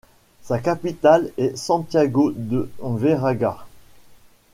[0.41, 3.67] Sa capitale est Santiago de Veraguas.